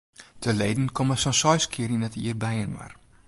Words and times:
De 0.45 0.53
leden 0.53 0.87
komme 0.97 1.15
sa'n 1.21 1.37
seis 1.41 1.65
kear 1.73 1.93
yn 1.95 2.07
it 2.07 2.17
jier 2.21 2.37
byinoar. 2.43 2.91